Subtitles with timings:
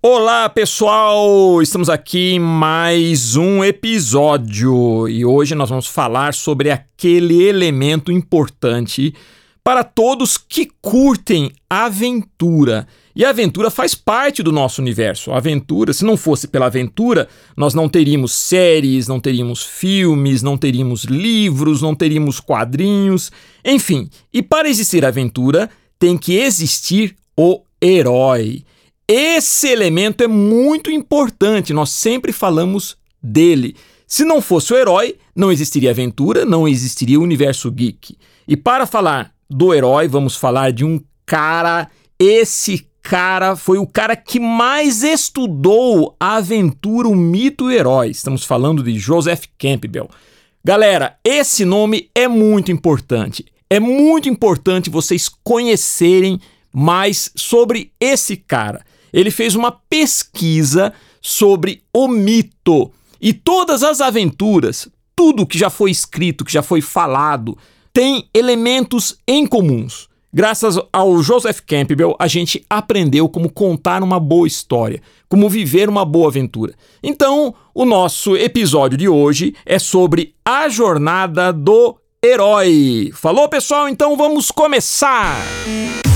[0.00, 7.42] Olá pessoal, estamos aqui em mais um episódio e hoje nós vamos falar sobre aquele
[7.42, 9.12] elemento importante
[9.64, 12.86] para todos que curtem aventura.
[13.12, 15.32] E a aventura faz parte do nosso universo.
[15.32, 17.26] A aventura, se não fosse pela aventura,
[17.56, 23.32] nós não teríamos séries, não teríamos filmes, não teríamos livros, não teríamos quadrinhos,
[23.64, 24.08] enfim.
[24.32, 25.68] E para existir aventura,
[25.98, 28.62] tem que existir o herói.
[29.10, 33.74] Esse elemento é muito importante, nós sempre falamos dele.
[34.06, 38.18] Se não fosse o herói, não existiria aventura, não existiria o universo geek.
[38.46, 41.88] E para falar do herói, vamos falar de um cara.
[42.18, 48.10] Esse cara foi o cara que mais estudou a aventura, o mito o herói.
[48.10, 50.10] Estamos falando de Joseph Campbell.
[50.62, 53.46] Galera, esse nome é muito importante.
[53.70, 56.38] É muito importante vocês conhecerem
[56.70, 62.90] mais sobre esse cara ele fez uma pesquisa sobre o mito.
[63.20, 67.56] E todas as aventuras, tudo que já foi escrito, que já foi falado,
[67.92, 70.08] tem elementos em comuns.
[70.32, 76.04] Graças ao Joseph Campbell, a gente aprendeu como contar uma boa história, como viver uma
[76.04, 76.74] boa aventura.
[77.02, 83.10] Então, o nosso episódio de hoje é sobre a jornada do herói.
[83.14, 83.88] Falou, pessoal?
[83.88, 85.38] Então vamos começar!
[85.66, 86.07] Música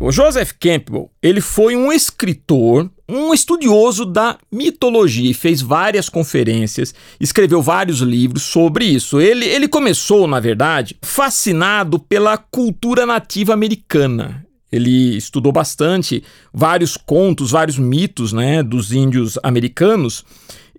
[0.00, 6.94] o Joseph Campbell, ele foi um escritor, um estudioso da mitologia e fez várias conferências,
[7.20, 9.20] escreveu vários livros sobre isso.
[9.20, 14.46] Ele, ele começou, na verdade, fascinado pela cultura nativa americana.
[14.72, 20.24] Ele estudou bastante vários contos, vários mitos né, dos índios americanos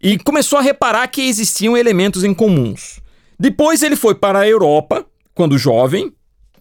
[0.01, 2.99] e começou a reparar que existiam elementos em comuns.
[3.39, 6.11] Depois ele foi para a Europa, quando jovem,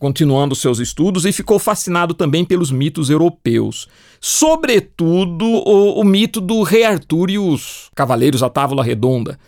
[0.00, 3.86] continuando seus estudos e ficou fascinado também pelos mitos europeus,
[4.18, 9.39] sobretudo o, o mito do Rei Arthur e os Cavaleiros da Távola Redonda.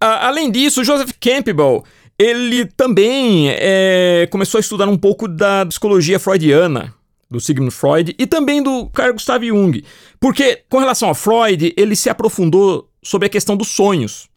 [0.00, 1.84] A, além disso, Joseph Campbell
[2.18, 6.92] ele também é, começou a estudar um pouco da psicologia freudiana,
[7.30, 9.84] do Sigmund Freud, e também do Carl Gustav Jung,
[10.20, 14.28] porque com relação a Freud, ele se aprofundou sobre a questão dos sonhos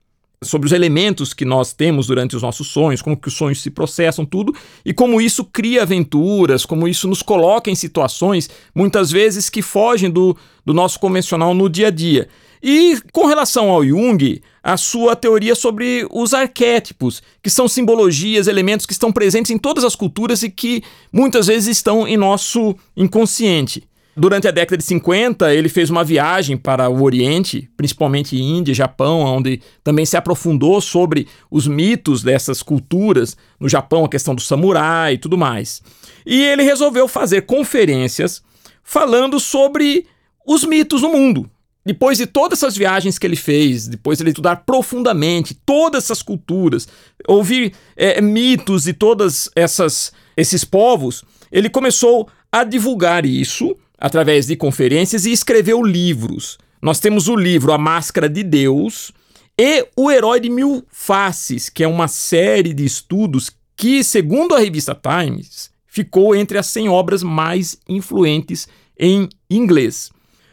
[0.44, 3.72] sobre os elementos que nós temos durante os nossos sonhos, como que os sonhos se
[3.72, 4.54] processam, tudo,
[4.86, 10.10] e como isso cria aventuras, como isso nos coloca em situações, muitas vezes, que fogem
[10.12, 12.28] do, do nosso convencional no dia a dia.
[12.62, 18.86] E com relação ao Jung, a sua teoria sobre os arquétipos, que são simbologias, elementos
[18.86, 23.88] que estão presentes em todas as culturas e que muitas vezes estão em nosso inconsciente.
[24.20, 29.20] Durante a década de 50, ele fez uma viagem para o Oriente, principalmente Índia, Japão,
[29.20, 33.38] onde também se aprofundou sobre os mitos dessas culturas.
[33.60, 35.84] No Japão, a questão do samurai e tudo mais.
[36.26, 38.42] E ele resolveu fazer conferências
[38.84, 40.08] falando sobre
[40.48, 41.48] os mitos no mundo.
[41.86, 46.24] Depois de todas essas viagens que ele fez, depois de ele estudar profundamente todas essas
[46.24, 46.88] culturas,
[47.28, 54.56] ouvir é, mitos de todas essas esses povos, ele começou a divulgar isso através de
[54.56, 56.58] conferências e escreveu livros.
[56.82, 59.12] Nós temos o livro A Máscara de Deus
[59.58, 64.60] e O Herói de Mil Faces, que é uma série de estudos que, segundo a
[64.60, 68.68] revista Times, ficou entre as 100 obras mais influentes
[69.00, 70.12] em inglês.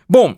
[0.08, 0.36] Bom,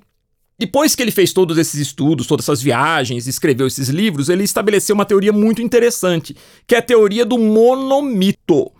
[0.58, 4.94] depois que ele fez todos esses estudos, todas essas viagens, escreveu esses livros, ele estabeleceu
[4.94, 6.34] uma teoria muito interessante,
[6.66, 8.72] que é a teoria do monomito.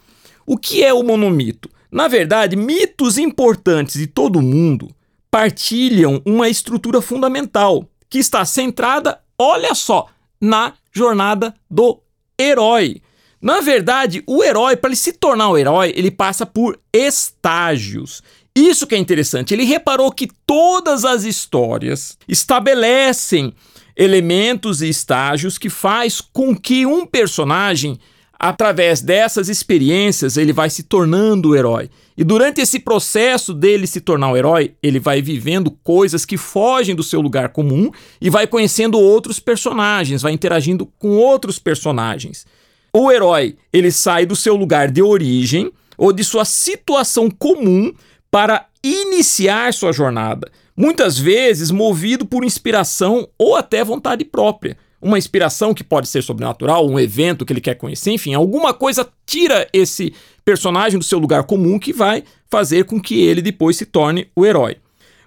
[0.47, 1.69] O que é o monomito?
[1.91, 4.89] Na verdade, mitos importantes de todo mundo
[5.31, 10.07] partilham uma estrutura fundamental que está centrada, olha só,
[10.41, 12.01] na jornada do
[12.39, 13.03] herói.
[13.41, 18.23] Na verdade, o herói, para ele se tornar um herói, ele passa por estágios.
[18.55, 19.53] Isso que é interessante.
[19.53, 23.53] Ele reparou que todas as histórias estabelecem
[23.95, 27.99] elementos e estágios que faz com que um personagem
[28.39, 31.91] através dessas experiências, ele vai se tornando o herói.
[32.17, 36.95] E durante esse processo dele se tornar o herói, ele vai vivendo coisas que fogem
[36.95, 37.91] do seu lugar comum
[38.21, 42.47] e vai conhecendo outros personagens, vai interagindo com outros personagens.
[42.93, 47.93] O herói, ele sai do seu lugar de origem ou de sua situação comum
[48.31, 54.77] para iniciar sua jornada, muitas vezes movido por inspiração ou até vontade própria
[55.07, 59.09] uma inspiração que pode ser sobrenatural, um evento que ele quer conhecer, enfim, alguma coisa
[59.25, 60.13] tira esse
[60.45, 64.45] personagem do seu lugar comum que vai fazer com que ele depois se torne o
[64.45, 64.77] herói.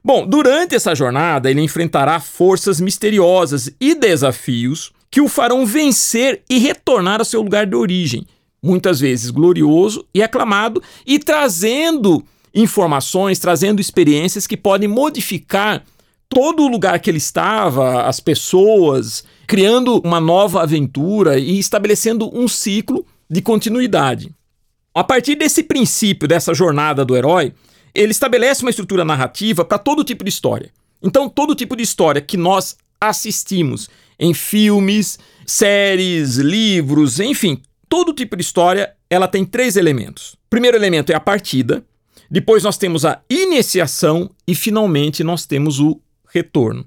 [0.03, 6.57] Bom, durante essa jornada ele enfrentará forças misteriosas e desafios que o farão vencer e
[6.59, 8.27] retornar ao seu lugar de origem,
[8.61, 12.21] muitas vezes glorioso e aclamado, e trazendo
[12.53, 15.83] informações, trazendo experiências que podem modificar
[16.27, 22.47] todo o lugar que ele estava, as pessoas, criando uma nova aventura e estabelecendo um
[22.47, 24.29] ciclo de continuidade.
[24.93, 27.51] A partir desse princípio, dessa jornada do herói,
[27.95, 30.71] ele estabelece uma estrutura narrativa para todo tipo de história.
[31.01, 35.17] Então, todo tipo de história que nós assistimos em filmes,
[35.47, 37.59] séries, livros, enfim,
[37.89, 40.33] todo tipo de história, ela tem três elementos.
[40.33, 41.83] O primeiro elemento é a partida,
[42.29, 45.99] depois nós temos a iniciação e finalmente nós temos o
[46.31, 46.85] retorno.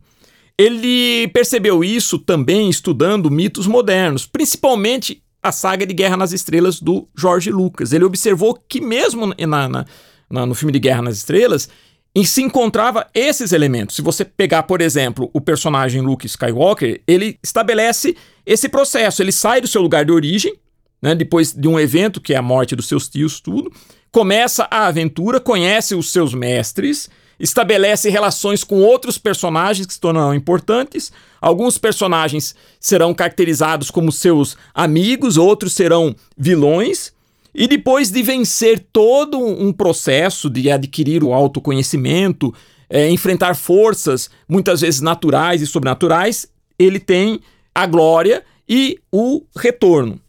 [0.62, 7.08] Ele percebeu isso também estudando mitos modernos, principalmente a saga de Guerra nas Estrelas do
[7.18, 7.92] George Lucas.
[7.92, 9.84] Ele observou que mesmo na, na,
[10.30, 11.68] na, no filme de Guerra nas Estrelas
[12.14, 13.96] e se encontrava esses elementos.
[13.96, 18.14] Se você pegar, por exemplo, o personagem Luke Skywalker, ele estabelece
[18.46, 19.20] esse processo.
[19.20, 20.54] Ele sai do seu lugar de origem,
[21.02, 23.72] né, depois de um evento que é a morte dos seus tios, tudo,
[24.12, 27.10] começa a aventura, conhece os seus mestres,
[27.42, 31.10] estabelece relações com outros personagens que se tornarão importantes.
[31.40, 37.12] Alguns personagens serão caracterizados como seus amigos, outros serão vilões.
[37.52, 42.54] E depois de vencer todo um processo de adquirir o autoconhecimento,
[42.88, 46.46] é, enfrentar forças muitas vezes naturais e sobrenaturais,
[46.78, 47.40] ele tem
[47.74, 50.20] a glória e o retorno.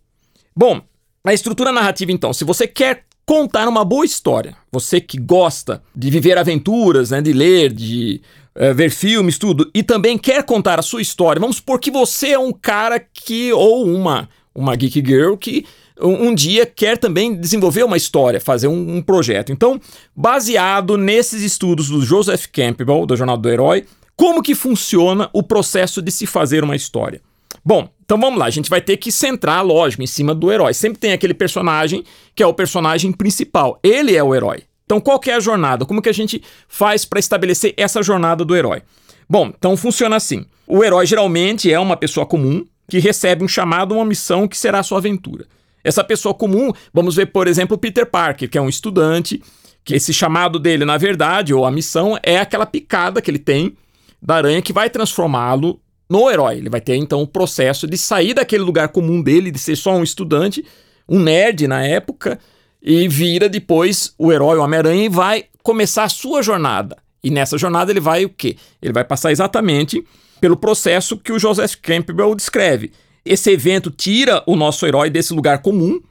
[0.56, 0.82] Bom,
[1.24, 6.10] a estrutura narrativa, então, se você quer contar uma boa história, você que gosta de
[6.10, 8.22] viver aventuras, né, de ler, de
[8.56, 12.30] é, ver filmes, tudo, e também quer contar a sua história, vamos supor que você
[12.30, 15.66] é um cara que, ou uma, uma geek girl que
[16.00, 19.52] um, dia quer também desenvolver uma história, fazer um, um, projeto.
[19.52, 19.80] Então,
[20.16, 23.86] baseado nesses estudos do Joseph Campbell, do Jornal do Herói,
[24.16, 27.22] como que funciona o processo de se fazer uma história?
[27.64, 30.74] Bom, então vamos lá, a gente vai ter que centrar, lógico, em cima do herói.
[30.74, 32.04] Sempre tem aquele personagem
[32.36, 33.80] que é o personagem principal.
[33.82, 34.64] Ele é o herói.
[34.86, 35.86] Então qual é a jornada?
[35.86, 38.82] Como que a gente faz para estabelecer essa jornada do herói?
[39.30, 40.46] Bom, então funciona assim.
[40.68, 44.80] O herói geralmente é uma pessoa comum que recebe um chamado, uma missão que será
[44.80, 45.46] a sua aventura.
[45.84, 49.42] Essa pessoa comum, vamos ver, por exemplo, Peter Parker, que é um estudante,
[49.84, 53.76] que esse chamado dele, na verdade, ou a missão, é aquela picada que ele tem
[54.22, 55.80] da aranha que vai transformá-lo
[56.10, 56.58] no herói.
[56.58, 59.96] Ele vai ter então o processo de sair daquele lugar comum dele, de ser só
[59.96, 60.66] um estudante,
[61.08, 62.40] um nerd na época,
[62.82, 66.98] e vira depois o herói, o Homem-Aranha, e vai começar a sua jornada.
[67.24, 68.58] E nessa jornada ele vai o quê?
[68.82, 70.06] Ele vai passar exatamente
[70.42, 72.92] pelo processo que o Joseph Campbell descreve.
[73.26, 76.02] Esse evento tira o nosso herói desse lugar comum.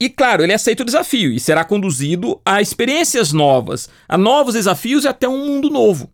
[0.00, 5.04] E claro, ele aceita o desafio e será conduzido a experiências novas, a novos desafios
[5.04, 6.12] e até um mundo novo.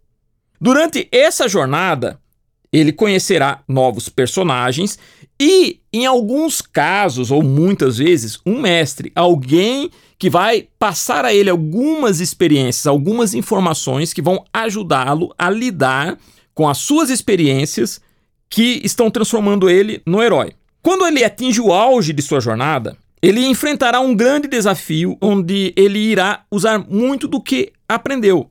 [0.60, 2.20] Durante essa jornada,
[2.78, 4.98] ele conhecerá novos personagens
[5.40, 11.50] e, em alguns casos, ou muitas vezes, um mestre, alguém que vai passar a ele
[11.50, 16.18] algumas experiências, algumas informações que vão ajudá-lo a lidar
[16.52, 18.00] com as suas experiências
[18.48, 20.52] que estão transformando ele no herói.
[20.82, 25.98] Quando ele atinge o auge de sua jornada, ele enfrentará um grande desafio onde ele
[25.98, 28.50] irá usar muito do que aprendeu.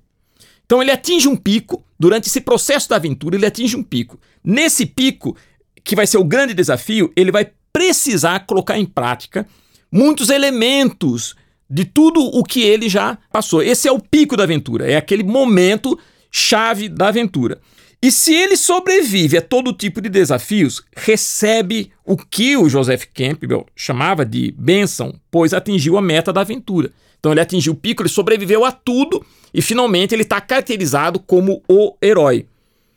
[0.66, 4.20] Então ele atinge um pico, durante esse processo da aventura, ele atinge um pico.
[4.44, 5.38] Nesse pico,
[5.86, 9.48] que vai ser o grande desafio, ele vai precisar colocar em prática
[9.90, 11.34] muitos elementos
[11.70, 13.64] de tudo o que ele já passou.
[13.64, 15.98] Esse é o pico da aventura, é aquele momento
[16.30, 17.62] chave da aventura.
[18.02, 23.66] E se ele sobrevive a todo tipo de desafios, recebe o que o Joseph Campbell
[23.74, 26.92] chamava de bênção, pois atingiu a meta da aventura.
[27.24, 31.64] Então ele atingiu o pico, ele sobreviveu a tudo e finalmente ele está caracterizado como
[31.70, 32.48] o herói.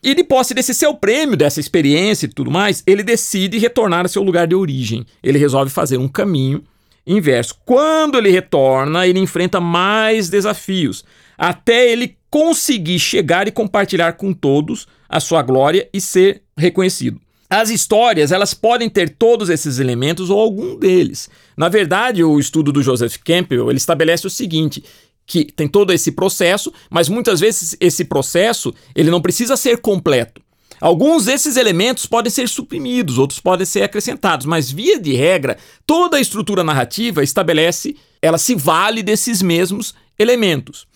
[0.02, 4.08] E de posse desse seu prêmio, dessa experiência e tudo mais, ele decide retornar ao
[4.08, 5.06] seu lugar de origem.
[5.22, 6.64] Ele resolve fazer um caminho
[7.06, 7.56] inverso.
[7.64, 11.04] Quando ele retorna, ele enfrenta mais desafios,
[11.38, 17.20] até ele conseguir chegar e compartilhar com todos a sua glória e ser reconhecido.
[17.48, 21.30] As histórias, elas podem ter todos esses elementos ou algum deles.
[21.56, 24.82] Na verdade, o estudo do Joseph Campbell, ele estabelece o seguinte,
[25.26, 30.40] que tem todo esse processo, mas muitas vezes esse processo, ele não precisa ser completo.
[30.80, 36.18] Alguns desses elementos podem ser suprimidos, outros podem ser acrescentados, mas via de regra, toda
[36.18, 40.86] a estrutura narrativa estabelece, ela se vale desses mesmos elementos.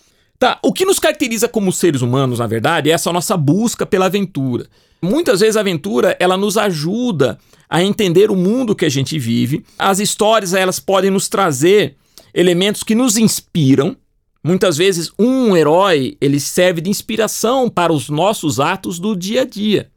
[0.41, 4.07] Tá, o que nos caracteriza como seres humanos, na verdade, é essa nossa busca pela
[4.07, 4.67] aventura.
[5.03, 9.63] Muitas vezes a aventura, ela nos ajuda a entender o mundo que a gente vive.
[9.79, 11.95] As histórias, elas podem nos trazer
[12.33, 13.95] elementos que nos inspiram.
[14.43, 19.45] Muitas vezes um herói, ele serve de inspiração para os nossos atos do dia a
[19.45, 19.91] dia.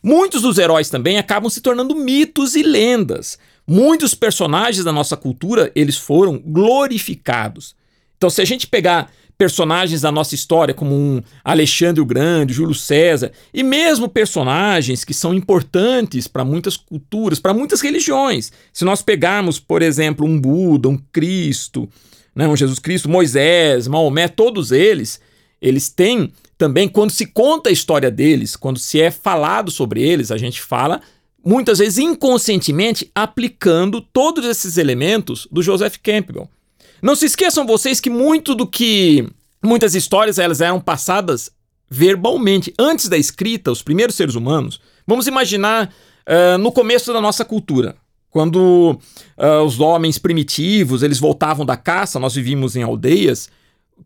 [0.00, 3.36] Muitos dos heróis também acabam se tornando mitos e lendas,
[3.66, 7.74] muitos personagens da nossa cultura, eles foram glorificados.
[8.16, 12.74] Então, se a gente pegar personagens da nossa história, como um Alexandre o Grande, Júlio
[12.74, 18.50] César, e mesmo personagens que são importantes para muitas culturas, para muitas religiões.
[18.72, 21.88] Se nós pegarmos, por exemplo, um Buda, um Cristo,
[22.34, 25.20] né, um Jesus Cristo, Moisés, Maomé, todos eles,
[25.62, 30.32] eles têm também, quando se conta a história deles, quando se é falado sobre eles,
[30.32, 31.00] a gente fala
[31.44, 36.50] muitas vezes inconscientemente aplicando todos esses elementos do Joseph Campbell.
[37.00, 39.28] Não se esqueçam vocês que muito do que
[39.62, 41.50] muitas histórias elas eram passadas
[41.88, 44.80] verbalmente antes da escrita, os primeiros seres humanos.
[45.06, 45.92] Vamos imaginar
[46.26, 47.96] uh, no começo da nossa cultura,
[48.30, 48.98] quando
[49.38, 53.48] uh, os homens primitivos eles voltavam da caça, nós vivíamos em aldeias.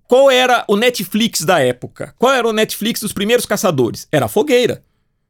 [0.07, 2.15] Qual era o Netflix da época?
[2.19, 4.07] Qual era o Netflix dos primeiros caçadores?
[4.13, 4.83] Era a fogueira.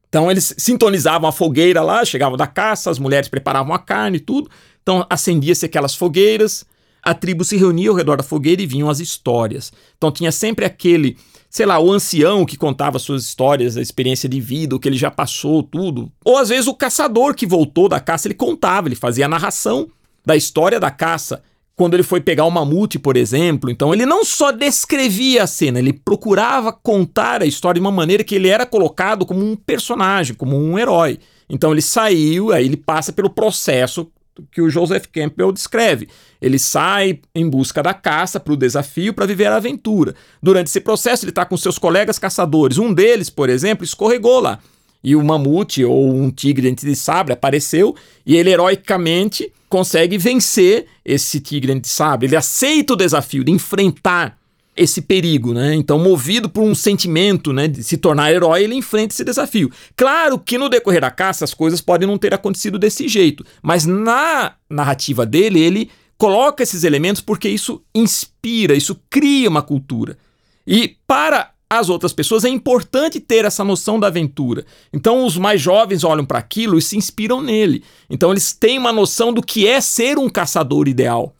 [0.07, 4.19] Então eles sintonizavam a fogueira lá, chegavam da caça, as mulheres preparavam a carne e
[4.19, 4.49] tudo.
[4.81, 6.63] Então acendia-se aquelas fogueiras,
[7.03, 9.73] a tribo se reunia ao redor da fogueira e vinham as histórias.
[9.97, 11.17] Então tinha sempre aquele,
[11.49, 14.97] sei lá, o ancião que contava suas histórias, a experiência de vida, o que ele
[14.97, 16.09] já passou, tudo.
[16.23, 19.89] Ou às vezes o caçador que voltou da caça, ele contava, ele fazia a narração
[20.25, 21.43] da história da caça.
[21.75, 25.79] Quando ele foi pegar o mamute, por exemplo, então ele não só descrevia a cena,
[25.79, 30.35] ele procurava contar a história de uma maneira que ele era colocado como um personagem,
[30.35, 31.19] como um herói.
[31.49, 34.07] Então ele saiu, aí ele passa pelo processo
[34.51, 36.07] que o Joseph Campbell descreve.
[36.41, 40.15] Ele sai em busca da caça para o desafio para viver a aventura.
[40.41, 42.77] Durante esse processo, ele está com seus colegas caçadores.
[42.77, 44.59] Um deles, por exemplo, escorregou lá.
[45.03, 50.85] E o mamute ou um tigre dente de sabre apareceu e ele heroicamente consegue vencer
[51.03, 52.27] esse tigre dente de sabre.
[52.27, 54.37] Ele aceita o desafio de enfrentar
[54.75, 55.75] esse perigo, né?
[55.75, 59.71] Então, movido por um sentimento, né, de se tornar herói, ele enfrenta esse desafio.
[59.95, 63.85] Claro que no decorrer da caça as coisas podem não ter acontecido desse jeito, mas
[63.85, 70.17] na narrativa dele ele coloca esses elementos porque isso inspira, isso cria uma cultura.
[70.65, 74.65] E para as outras pessoas é importante ter essa noção da aventura.
[74.91, 77.83] Então os mais jovens olham para aquilo e se inspiram nele.
[78.09, 81.35] Então eles têm uma noção do que é ser um caçador ideal.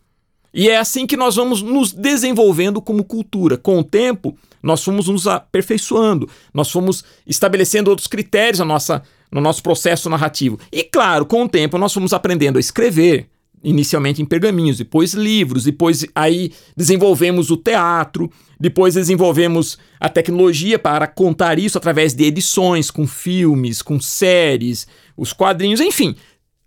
[0.54, 3.58] E é assim que nós vamos nos desenvolvendo como cultura.
[3.58, 9.42] Com o tempo, nós fomos nos aperfeiçoando, nós fomos estabelecendo outros critérios na nossa, no
[9.42, 10.60] nosso processo narrativo.
[10.72, 13.28] E claro, com o tempo, nós fomos aprendendo a escrever,
[13.64, 18.30] inicialmente em pergaminhos, depois livros, depois aí desenvolvemos o teatro,
[18.60, 25.34] depois desenvolvemos a tecnologia para contar isso através de edições, com filmes, com séries, os
[25.34, 26.16] quadrinhos, enfim.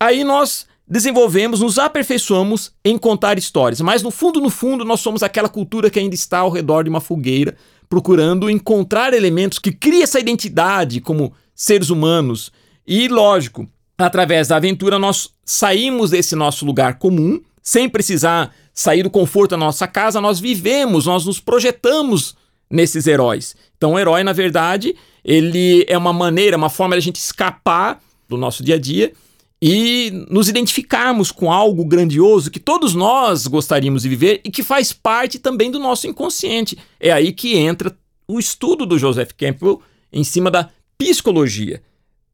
[0.01, 3.81] Aí nós desenvolvemos, nos aperfeiçoamos em contar histórias.
[3.81, 6.91] Mas no fundo, no fundo, nós somos aquela cultura que ainda está ao redor de
[6.91, 7.57] uma fogueira,
[7.89, 12.53] procurando encontrar elementos que criem essa identidade como seres humanos.
[12.87, 19.11] E, lógico, através da aventura, nós saímos desse nosso lugar comum, sem precisar sair do
[19.11, 22.37] conforto da nossa casa, nós vivemos, nós nos projetamos
[22.71, 23.57] nesses heróis.
[23.77, 28.01] Então, o herói, na verdade, ele é uma maneira, uma forma de a gente escapar
[28.29, 29.13] do nosso dia a dia
[29.61, 34.93] e nos identificarmos com algo grandioso que todos nós gostaríamos de viver e que faz
[34.93, 36.77] parte também do nosso inconsciente.
[37.01, 37.97] É aí que entra
[38.29, 39.81] o estudo do Joseph Campbell
[40.13, 41.83] em cima da psicologia,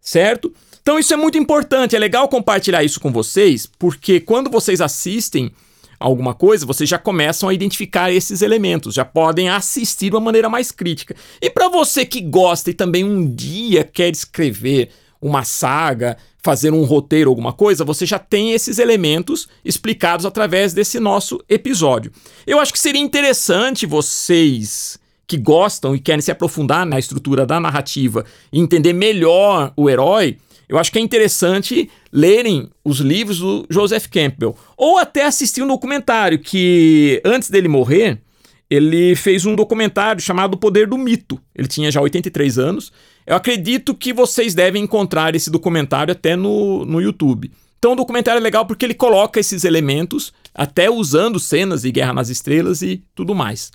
[0.00, 0.52] certo?
[0.80, 5.52] Então isso é muito importante, é legal compartilhar isso com vocês, porque quando vocês assistem
[6.00, 10.48] alguma coisa, vocês já começam a identificar esses elementos, já podem assistir de uma maneira
[10.48, 11.14] mais crítica.
[11.40, 14.90] E para você que gosta e também um dia quer escrever
[15.22, 20.98] uma saga, fazer um roteiro, alguma coisa, você já tem esses elementos explicados através desse
[20.98, 22.10] nosso episódio.
[22.44, 27.60] Eu acho que seria interessante vocês que gostam e querem se aprofundar na estrutura da
[27.60, 30.36] narrativa e entender melhor o herói,
[30.68, 35.68] eu acho que é interessante lerem os livros do Joseph Campbell ou até assistir um
[35.68, 38.18] documentário que antes dele morrer,
[38.70, 41.38] ele fez um documentário chamado O Poder do Mito.
[41.54, 42.90] Ele tinha já 83 anos
[43.26, 47.50] eu acredito que vocês devem encontrar esse documentário até no, no YouTube.
[47.78, 52.12] Então o documentário é legal porque ele coloca esses elementos, até usando cenas de Guerra
[52.12, 53.72] nas Estrelas e tudo mais.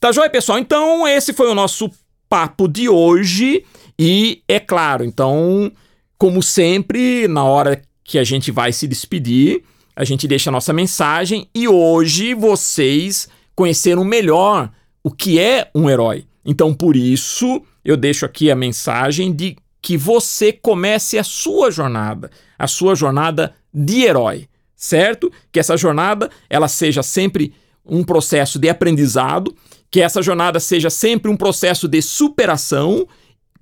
[0.00, 0.58] Tá joia, pessoal?
[0.58, 1.90] Então esse foi o nosso
[2.28, 3.64] papo de hoje.
[3.96, 5.70] E é claro, então,
[6.18, 9.62] como sempre, na hora que a gente vai se despedir,
[9.94, 14.70] a gente deixa a nossa mensagem e hoje vocês conheceram melhor
[15.02, 16.24] o que é um herói.
[16.44, 22.30] Então, por isso, eu deixo aqui a mensagem de que você comece a sua jornada,
[22.58, 25.30] a sua jornada de herói, certo?
[25.52, 27.52] Que essa jornada ela seja sempre
[27.84, 29.54] um processo de aprendizado,
[29.90, 33.06] que essa jornada seja sempre um processo de superação,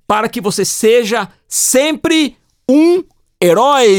[0.07, 2.37] para que você seja sempre
[2.69, 3.03] um
[3.41, 3.89] herói.